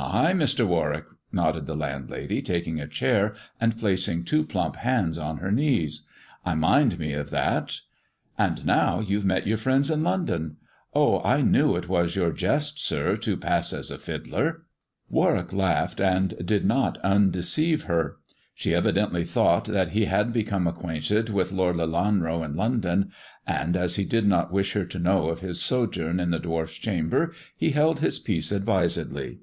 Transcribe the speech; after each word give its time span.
"Ay, 0.00 0.32
Mr. 0.32 0.66
Warwick," 0.66 1.04
nodded 1.32 1.66
the 1.66 1.74
landlady, 1.76 2.40
taking 2.42 2.78
a 2.80 2.86
chair 2.86 3.34
and 3.60 3.78
placing 3.78 4.22
two 4.24 4.44
plump 4.44 4.76
hands 4.76 5.16
on 5.16 5.38
her 5.38 5.50
knees." 5.50 6.06
I 6.46 6.54
mind 6.54 6.98
me 6.98 7.12
of 7.14 7.30
that. 7.30 7.80
And 8.36 8.64
now 8.66 9.00
you've 9.00 9.24
met 9.24 9.46
your 9.46 9.56
friends 9.58 9.90
in 9.90 10.02
THE 10.02 10.08
dwarf's 10.10 10.18
chamber 10.20 10.30
91 10.32 10.44
London. 10.44 10.56
Oh, 10.94 11.22
I 11.28 11.40
knew 11.42 11.76
it 11.76 11.88
was 11.88 12.14
your 12.16 12.32
jest, 12.32 12.78
sir, 12.78 13.16
to 13.16 13.36
pass 13.36 13.72
as 13.72 13.90
a 13.90 13.98
fiddler." 13.98 14.62
Warwick 15.08 15.52
laughed, 15.52 16.00
and 16.00 16.34
did 16.44 16.64
not 16.64 16.98
undeceive 17.02 17.84
her. 17.84 18.16
She 18.54 18.74
evidently 18.74 19.24
thought 19.24 19.64
that 19.66 19.90
he 19.90 20.04
had 20.06 20.32
become 20.32 20.66
acquainted 20.66 21.30
with 21.30 21.52
Lord 21.52 21.76
Lelanro 21.76 22.44
in 22.44 22.54
London, 22.56 23.10
and 23.46 23.76
as 23.76 23.96
he 23.96 24.04
did 24.04 24.26
not 24.26 24.52
wish 24.52 24.72
her 24.74 24.84
to 24.86 24.98
know 24.98 25.28
of 25.28 25.40
his 25.40 25.60
sojourn 25.60 26.18
in 26.20 26.30
the 26.30 26.38
dwarf's 26.40 26.74
chamber, 26.78 27.32
he 27.56 27.70
held 27.70 28.00
his 28.00 28.18
peace 28.18 28.50
advisedly. 28.52 29.38